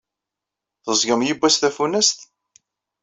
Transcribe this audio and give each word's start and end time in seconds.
Teẓẓgem 0.83 1.21
yewwas 1.23 1.55
tafunast? 1.61 2.19